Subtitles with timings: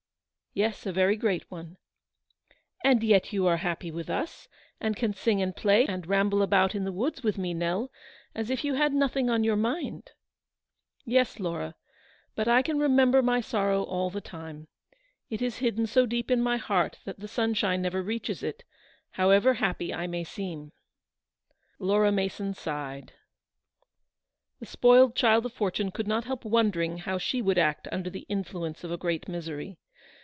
[0.61, 1.77] "Yes, a very great one."
[2.83, 4.49] "And yet you are happy with us,
[4.81, 7.89] and can sing and play, and ramble about in the wo with me, Nell,
[8.35, 10.11] as if you had nothing on \ mind.""
[11.05, 11.75] Y.es, Laura,
[12.35, 14.67] but I can remember my soi all the time.
[15.29, 18.65] It is hidden so deep in my h that the sunshine never reaches it,
[19.11, 20.73] however ha I may seem."
[21.79, 21.87] THE PKODIGA^S RETURN.
[21.87, 23.13] 27 7 Laura Mason sighed.
[24.59, 28.25] The spoiled child of fortune could not help wondering how she would act under the
[28.27, 29.77] influence of a great misery.